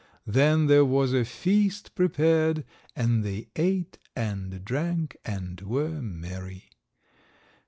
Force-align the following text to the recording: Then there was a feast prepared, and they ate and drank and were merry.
Then 0.25 0.65
there 0.65 0.83
was 0.83 1.13
a 1.13 1.23
feast 1.23 1.93
prepared, 1.93 2.65
and 2.95 3.23
they 3.23 3.49
ate 3.55 3.99
and 4.15 4.65
drank 4.65 5.15
and 5.23 5.61
were 5.61 6.01
merry. 6.01 6.71